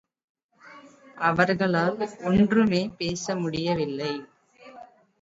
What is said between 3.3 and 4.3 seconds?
முடியவில்லை.